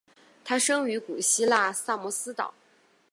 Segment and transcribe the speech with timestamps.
[0.43, 2.51] 他生于古希腊萨摩斯岛。